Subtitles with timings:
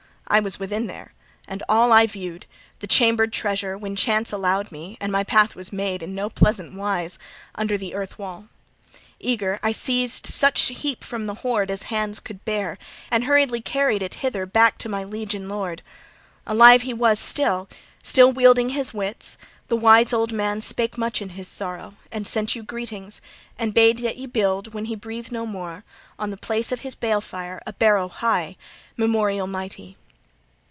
[0.33, 1.11] I was within there,
[1.45, 2.45] and all I viewed,
[2.79, 6.73] the chambered treasure, when chance allowed me (and my path was made in no pleasant
[6.73, 7.19] wise)
[7.55, 8.47] under the earth wall.
[9.19, 12.77] Eager, I seized such heap from the hoard as hands could bear
[13.11, 15.81] and hurriedly carried it hither back to my liege and lord.
[16.47, 17.67] Alive was he still,
[18.01, 19.37] still wielding his wits.
[19.67, 23.19] The wise old man spake much in his sorrow, and sent you greetings
[23.59, 25.83] and bade that ye build, when he breathed no more,
[26.17, 28.55] on the place of his balefire a barrow high,
[28.95, 29.97] memorial mighty.